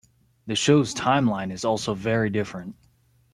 The 0.47 0.55
show's 0.55 0.95
timeline 0.95 1.51
is 1.51 1.63
also 1.63 1.93
very 1.93 2.31
different. 2.31 2.75